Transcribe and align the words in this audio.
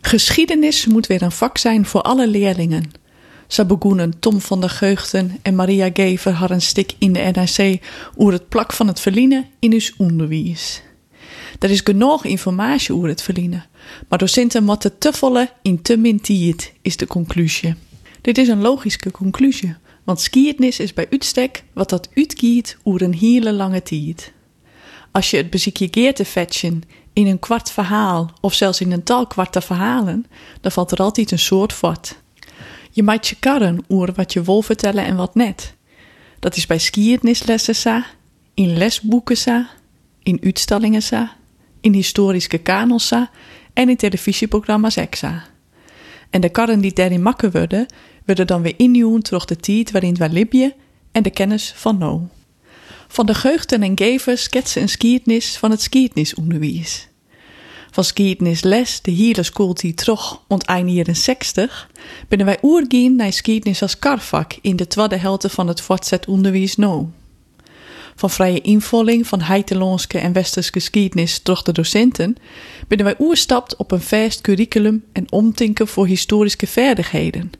Geschiedenis 0.00 0.86
moet 0.86 1.06
weer 1.06 1.22
een 1.22 1.32
vak 1.32 1.58
zijn 1.58 1.86
voor 1.86 2.02
alle 2.02 2.28
leerlingen. 2.28 2.90
Zo 3.46 3.64
begonnen 3.64 4.18
Tom 4.18 4.40
van 4.40 4.60
der 4.60 4.70
Geugten 4.70 5.38
en 5.42 5.54
Maria 5.54 5.90
Gever 5.92 6.32
haar 6.32 6.50
een 6.50 6.62
stik 6.62 6.92
in 6.98 7.12
de 7.12 7.30
NRC 7.34 7.80
over 8.16 8.32
het 8.32 8.48
plak 8.48 8.72
van 8.72 8.86
het 8.86 9.00
verliezen 9.00 9.46
in 9.58 9.72
uw 9.72 9.80
onderwijs. 9.96 10.82
Er 11.58 11.70
is 11.70 11.80
genoeg 11.84 12.24
informatie 12.24 12.94
over 12.94 13.08
het 13.08 13.22
verliezen, 13.22 13.64
maar 14.08 14.18
docenten 14.18 14.64
moeten 14.64 14.98
te 14.98 15.12
volle 15.12 15.50
in 15.62 15.82
te 15.82 15.96
min 15.96 16.20
tijd, 16.20 16.72
is 16.82 16.96
de 16.96 17.06
conclusie. 17.06 17.74
Dit 18.20 18.38
is 18.38 18.48
een 18.48 18.60
logische 18.60 19.10
conclusie, 19.10 19.74
want 20.04 20.20
skiëtnis 20.20 20.80
is 20.80 20.94
bij 20.94 21.06
uitstek 21.10 21.64
wat 21.72 21.90
dat 21.90 22.08
uitgiet 22.14 22.76
over 22.82 23.02
een 23.02 23.14
hele 23.14 23.52
lange 23.52 23.82
tijd. 23.82 24.32
Als 25.18 25.30
je 25.30 25.36
het 25.36 25.50
beziekje 25.50 25.88
geert 25.90 26.16
te 26.16 26.24
fetchen 26.24 26.82
in 27.12 27.26
een 27.26 27.38
kwart 27.38 27.70
verhaal 27.70 28.30
of 28.40 28.54
zelfs 28.54 28.80
in 28.80 28.92
een 28.92 29.02
tal 29.02 29.26
kwarte 29.26 29.60
verhalen, 29.60 30.26
dan 30.60 30.72
valt 30.72 30.90
er 30.90 30.98
altijd 30.98 31.30
een 31.30 31.38
soort 31.38 31.72
vat. 31.72 32.16
Je 32.90 33.02
maakt 33.02 33.28
je 33.28 33.36
karren 33.38 33.84
oer 33.88 34.12
wat 34.14 34.32
je 34.32 34.42
wil 34.42 34.62
vertellen 34.62 35.04
en 35.04 35.16
wat 35.16 35.34
net. 35.34 35.74
Dat 36.38 36.56
is 36.56 36.66
bij 36.66 36.78
skiëtnislessen 36.78 37.74
sa, 37.74 38.06
in 38.54 38.76
lesboeken 38.76 39.36
sa, 39.36 39.68
in 40.22 40.40
uitstallingen 40.42 41.02
sa, 41.02 41.36
in 41.80 41.92
historische 41.92 42.58
kanons 42.58 43.06
sa 43.06 43.30
en 43.72 43.88
in 43.88 43.96
televisieprogramma's 43.96 44.96
exa. 44.96 45.44
En 46.30 46.40
de 46.40 46.48
karren 46.48 46.80
die 46.80 46.92
daarin 46.92 47.22
makken 47.22 47.50
worden, 47.50 47.86
worden 48.24 48.46
dan 48.46 48.62
weer 48.62 48.74
innieuwen 48.76 49.22
terug 49.22 49.44
de 49.44 49.56
tijd 49.56 49.90
waarin 49.90 50.14
we 50.14 50.28
libje 50.28 50.74
en 51.12 51.22
de 51.22 51.30
kennis 51.30 51.72
van 51.76 51.98
no. 51.98 52.28
Van 53.08 53.26
de 53.26 53.34
geugten 53.34 53.82
en 53.82 53.98
gevers 53.98 54.42
schetsen 54.42 54.82
een 54.82 54.88
skietnis 54.88 55.56
van 55.56 55.70
het 55.70 55.82
skietnisonderwijs. 55.82 57.08
Van 57.90 58.04
skietnisles, 58.04 59.02
de 59.02 59.10
hele 59.10 59.94
terug 59.94 60.40
ont 60.48 60.64
eind 60.64 60.90
jaren 60.90 61.16
60, 61.16 61.90
binnen 62.28 62.46
wij 62.46 62.58
oergien 62.62 63.16
naar 63.16 63.32
skietnis 63.32 63.82
als 63.82 63.98
karvak 63.98 64.58
in 64.60 64.76
de 64.76 64.86
tweede 64.86 65.16
helft 65.16 65.52
van 65.52 65.68
het 65.68 65.80
voortzet 65.80 66.26
onderwijs 66.26 66.76
no. 66.76 67.10
Van 68.14 68.30
vrije 68.30 68.60
invulling 68.60 69.26
van 69.26 69.40
heitelonske 69.40 70.18
en 70.18 70.32
westerse 70.32 70.72
geschiedenis 70.72 71.42
door 71.42 71.60
de 71.64 71.72
docenten, 71.72 72.36
binnen 72.88 73.06
wij 73.06 73.16
oerstapt 73.18 73.76
op 73.76 73.90
een 73.90 74.00
vast 74.00 74.40
curriculum 74.40 75.04
en 75.12 75.32
omtinken 75.32 75.88
voor 75.88 76.06
historische 76.06 76.66
vaardigheden. 76.66 77.50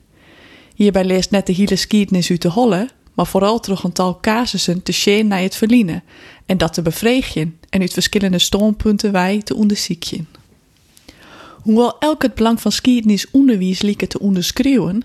Hierbij 0.75 1.03
leest 1.03 1.31
net 1.31 1.45
de 1.45 1.53
hele 1.53 1.67
geschiedenis 1.67 2.29
uit 2.29 2.39
te 2.39 2.47
hollen, 2.47 2.89
maar 3.19 3.27
vooral 3.27 3.59
terug 3.59 3.83
een 3.83 3.91
tal 3.91 4.19
casussen 4.19 4.83
te 4.83 4.91
sheen 4.91 5.27
naar 5.27 5.41
het 5.41 5.55
verliezen 5.55 6.03
en 6.45 6.57
dat 6.57 6.73
te 6.73 6.81
bevreegjen 6.81 7.59
en 7.69 7.81
uit 7.81 7.93
verschillende 7.93 8.39
standpunten 8.39 9.11
wij 9.11 9.41
te 9.43 9.55
onderzoeken. 9.55 10.27
Hoewel 11.61 11.99
elk 11.99 12.21
het 12.21 12.35
belang 12.35 12.61
van 12.61 12.71
skiëtnis 12.71 13.31
onderwijs 13.31 13.81
lieke 13.81 14.07
te 14.07 14.19
onderschreeuwen, 14.19 15.03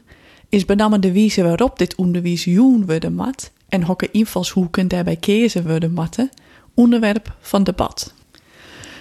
is 0.49 0.65
benammen 0.65 1.01
de 1.01 1.13
wijze 1.13 1.43
waarop 1.43 1.79
dit 1.79 1.95
onderwijs 1.95 2.45
joen 2.45 2.87
worden 2.87 3.15
mat 3.15 3.51
en 3.69 3.83
hokke 3.83 4.09
invalshoeken 4.11 4.89
daarbij 4.89 5.17
kezen 5.17 5.67
worden 5.67 5.93
matten, 5.93 6.31
onderwerp 6.75 7.37
van 7.41 7.65
debat. 7.65 8.15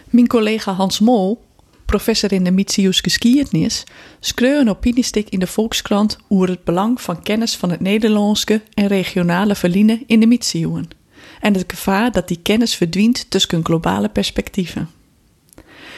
Mijn 0.09 0.27
collega 0.27 0.71
Hans 0.71 0.99
Mol, 0.99 1.43
professor 1.93 2.31
in 2.31 2.43
de 2.43 2.51
Mitsius 2.51 2.99
geschiedenis, 2.99 3.83
schreeuwde 4.19 4.59
een 4.59 4.69
opiniestik 4.69 5.29
in 5.29 5.39
de 5.39 5.47
Volkskrant 5.47 6.17
over 6.27 6.49
het 6.49 6.63
belang 6.63 7.01
van 7.01 7.23
kennis 7.23 7.55
van 7.55 7.69
het 7.69 7.79
Nederlandse 7.79 8.61
en 8.73 8.87
regionale 8.87 9.55
verliezen 9.55 10.03
in 10.07 10.19
de 10.19 10.25
Mitsiewen 10.25 10.89
en 11.39 11.53
het 11.53 11.63
gevaar 11.67 12.11
dat 12.11 12.27
die 12.27 12.39
kennis 12.43 12.75
verdwijnt 12.75 13.25
tussen 13.29 13.65
globale 13.65 14.09
perspectieven. 14.09 14.89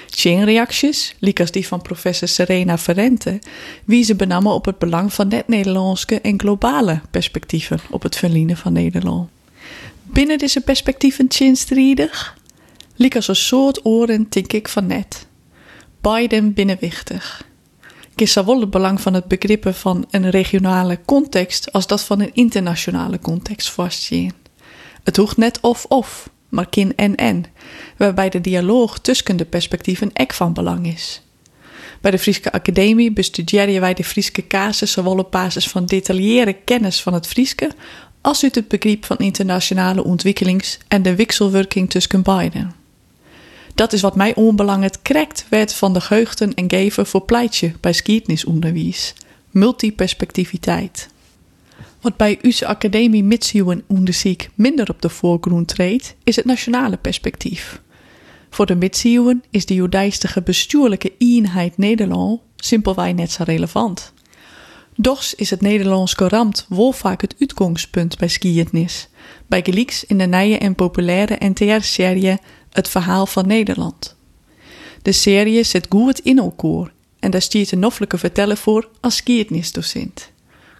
Chainreacties, 0.09 1.15
als 1.33 1.51
die 1.51 1.67
van 1.67 1.81
professor 1.81 2.27
Serena 2.27 2.77
Ferrente, 2.77 3.39
wiezen 3.85 4.17
benammen 4.17 4.53
op 4.53 4.65
het 4.65 4.77
belang 4.77 5.13
van 5.13 5.27
net-Nederlandse 5.27 6.21
en 6.21 6.39
globale 6.39 7.01
perspectieven 7.11 7.79
op 7.89 8.03
het 8.03 8.15
verliezen 8.15 8.57
van 8.57 8.73
Nederland. 8.73 9.29
Binnen 10.03 10.37
deze 10.37 10.61
perspectieven 10.61 11.25
chinstriedig? 11.29 12.37
als 13.15 13.27
een 13.27 13.35
soort 13.35 13.85
oren 13.85 14.25
denk 14.29 14.53
ik 14.53 14.67
van 14.67 14.85
net. 14.87 15.27
Beiden 16.05 16.53
binnenwichtig. 16.53 17.47
Ik 18.11 18.21
is 18.21 18.31
zowel 18.31 18.59
het 18.59 18.69
belang 18.69 19.01
van 19.01 19.13
het 19.13 19.27
begrippen 19.27 19.73
van 19.73 20.05
een 20.09 20.29
regionale 20.29 20.99
context 21.05 21.71
als 21.71 21.87
dat 21.87 22.01
van 22.01 22.19
een 22.19 22.33
internationale 22.33 23.19
context 23.19 23.69
vastzien. 23.71 24.33
Het 25.03 25.17
hoeft 25.17 25.37
net 25.37 25.59
of-of, 25.59 26.29
maar 26.49 26.69
kin 26.69 26.95
en-en, 26.95 27.45
waarbij 27.97 28.29
de 28.29 28.41
dialoog 28.41 28.99
tussen 28.99 29.37
de 29.37 29.45
perspectieven 29.45 30.13
ek 30.13 30.33
van 30.33 30.53
belang 30.53 30.87
is. 30.87 31.21
Bij 32.01 32.11
de 32.11 32.19
Friese 32.19 32.51
Academie 32.51 33.11
bestuderen 33.11 33.81
wij 33.81 33.93
de 33.93 34.03
Friese 34.03 34.47
casus 34.47 34.91
zowel 34.91 35.17
op 35.17 35.31
basis 35.31 35.67
van 35.67 35.85
detailleerde 35.85 36.53
kennis 36.53 37.01
van 37.01 37.13
het 37.13 37.27
Frieske 37.27 37.71
als 38.21 38.43
uit 38.43 38.55
het 38.55 38.67
begrip 38.67 39.05
van 39.05 39.17
internationale 39.17 40.03
ontwikkelings- 40.03 40.77
en 40.87 41.01
de 41.01 41.15
wisselwerking 41.15 41.89
tussen 41.89 42.21
beiden. 42.21 42.84
Dat 43.75 43.93
is 43.93 44.01
wat 44.01 44.15
mij 44.15 44.35
onbelangrijk 44.35 44.95
krijgt 45.01 45.45
werd 45.49 45.73
van 45.73 45.93
de 45.93 46.01
geugten 46.01 46.53
en 46.53 46.69
geven 46.69 47.05
voor 47.05 47.21
pleitje 47.21 47.73
bij 47.79 47.93
skietnisonderwijs. 47.93 49.13
Multiperspectiviteit. 49.51 51.09
Wat 52.01 52.17
bij 52.17 52.39
onze 52.43 52.67
academie 52.67 53.23
Mitsioen 53.23 53.83
onderzoek 53.87 54.41
minder 54.53 54.89
op 54.89 55.01
de 55.01 55.09
voorgrond 55.09 55.67
treedt, 55.67 56.15
is 56.23 56.35
het 56.35 56.45
nationale 56.45 56.97
perspectief. 56.97 57.81
Voor 58.49 58.65
de 58.65 58.75
Mitsioen 58.75 59.43
is 59.49 59.65
de 59.65 59.73
joodijstige 59.73 60.41
bestuurlijke 60.41 61.13
eenheid 61.17 61.77
Nederland 61.77 62.41
simpelweg 62.55 63.13
net 63.13 63.31
zo 63.31 63.43
relevant. 63.43 64.13
Doch 64.95 65.33
is 65.35 65.49
het 65.49 65.61
Nederlands 65.61 66.13
geramd 66.13 66.65
wel 66.69 66.91
vaak 66.91 67.21
het 67.21 67.35
uitgangspunt 67.39 68.17
bij 68.17 68.27
skiëtnis, 68.27 69.07
bij 69.47 69.61
gelieks 69.63 70.05
in 70.05 70.17
de 70.17 70.25
nieuwe 70.25 70.57
en 70.57 70.75
populaire 70.75 71.47
NTR-serie 71.47 72.37
Het 72.75 72.89
Verhaal 72.89 73.25
van 73.25 73.47
Nederland. 73.47 74.15
De 75.01 75.11
serie 75.11 75.63
zit 75.63 75.85
goed 75.89 76.19
in 76.19 76.37
elkaar 76.37 76.91
en 77.19 77.31
daar 77.31 77.41
stiert 77.41 77.71
een 77.71 77.79
noffelijke 77.79 78.17
verteller 78.17 78.57
voor 78.57 78.89
als 79.01 79.15
skiëtnisdocent. 79.15 80.31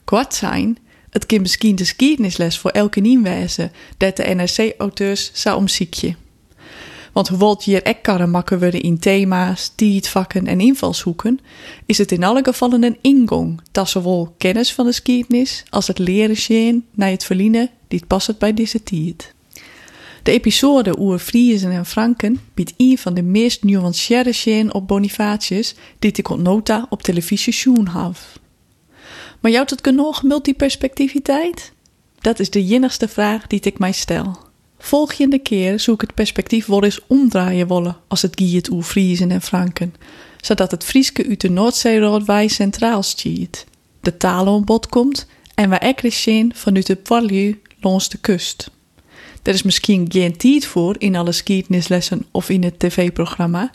Kwart 0.04 0.34
zijn 0.34 0.78
het 1.10 1.26
kan 1.26 1.42
misschien 1.42 1.76
de 1.76 1.84
geschiedenisles 1.84 2.58
voor 2.58 2.72
elke 2.72 3.02
inwijzen 3.02 3.72
dat 3.98 4.18
de 4.18 4.24
NRC-auteurs 4.24 5.32
zou 5.34 5.58
omziekje. 5.58 6.16
Want 7.14 7.28
hoewel 7.28 7.62
hier 7.64 7.84
ekkarren 7.84 8.30
makken 8.30 8.60
worden 8.60 8.82
in 8.82 9.00
thema's, 9.00 9.74
vakken 10.02 10.48
en 10.48 10.60
invalshoeken, 10.60 11.40
is 11.86 11.98
het 11.98 12.12
in 12.12 12.24
alle 12.24 12.44
gevallen 12.44 12.84
een 12.84 12.98
ingang 13.02 13.62
dat 13.72 13.90
zowel 13.90 14.36
kennis 14.38 14.74
van 14.74 14.86
de 14.86 14.92
geschiedenis 14.92 15.64
als 15.70 15.88
het 15.88 16.00
leren 16.00 16.38
zien 16.38 16.86
naar 16.92 17.10
het 17.10 17.24
verliezen 17.24 17.70
die 17.88 18.06
past 18.08 18.38
bij 18.38 18.54
deze 18.54 18.84
tijd. 18.84 19.35
De 20.26 20.32
episode 20.32 20.98
over 20.98 21.20
Friesen 21.20 21.72
en 21.72 21.86
Franken 21.86 22.40
biedt 22.54 22.74
een 22.78 22.98
van 22.98 23.14
de 23.14 23.22
meest 23.22 23.64
nuanceerde 23.64 24.32
zien 24.32 24.74
op 24.74 24.88
Bonifatius 24.88 25.76
die 26.00 26.12
ik 26.12 26.38
nota 26.38 26.86
op 26.90 27.02
televisie 27.02 27.54
zien 27.54 27.88
heb. 27.90 28.16
Maar 29.40 29.52
jouwt 29.52 29.70
het 29.70 29.80
genoeg 29.84 30.24
multiperspectiviteit? 30.24 31.72
Dat 32.20 32.40
is 32.40 32.50
de 32.50 32.66
jinnigste 32.66 33.08
vraag 33.08 33.48
die 33.48 33.60
ik 33.60 33.80
mij 33.80 33.92
stel. 33.92 34.38
Volgende 34.78 35.40
keer 35.40 35.80
zoek 35.80 36.02
het 36.02 36.14
perspectief 36.14 36.66
wel 36.66 36.84
eens 36.84 37.00
omdraaien 37.08 37.68
wollen 37.68 37.98
als 38.08 38.22
het 38.22 38.40
giet 38.40 38.70
oer 38.70 38.84
Friesen 38.84 39.32
en 39.32 39.42
Franken, 39.42 39.94
zodat 40.42 40.72
het 40.72 40.84
Frieske 40.84 41.28
uit 41.28 41.42
de 41.42 41.50
Noordzee 41.50 42.50
centraal 42.50 43.04
stiert, 43.04 43.66
de 44.00 44.18
taal 44.18 44.62
bod 44.62 44.88
komt 44.88 45.28
en 45.56 45.70
waar 45.70 45.80
ekrisjen 45.80 46.56
vanuit 46.56 46.88
het 46.88 47.04
poilieu 47.04 47.62
langs 47.80 48.10
de 48.10 48.18
kust. 48.18 48.74
Er 49.46 49.54
is 49.54 49.64
misschien 49.64 50.06
geen 50.10 50.38
tijd 50.38 50.66
voor 50.66 50.96
in 50.98 51.16
alle 51.16 51.32
skietnislessen 51.32 52.26
of 52.32 52.50
in 52.50 52.64
het 52.64 52.80
tv-programma, 52.80 53.72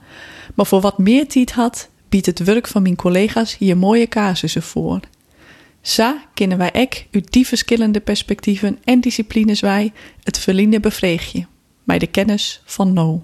maar 0.54 0.66
voor 0.66 0.80
wat 0.80 0.98
meer 0.98 1.28
tijd 1.28 1.52
had, 1.52 1.88
biedt 2.08 2.26
het 2.26 2.38
werk 2.38 2.66
van 2.66 2.82
mijn 2.82 2.96
collega's 2.96 3.56
hier 3.58 3.76
mooie 3.76 4.08
casussen 4.08 4.62
voor. 4.62 5.00
Zo 5.80 6.14
kunnen 6.34 6.58
wij 6.58 6.70
ook 6.74 6.94
uit 7.10 7.32
die 7.32 7.46
verschillende 7.46 8.00
perspectieven 8.00 8.78
en 8.84 9.00
disciplines 9.00 9.60
wij 9.60 9.92
het 10.22 10.38
verliezen 10.38 10.80
bevreegje, 10.80 11.46
bij 11.84 11.98
de 11.98 12.06
kennis 12.06 12.62
van 12.64 12.92
no. 12.92 13.22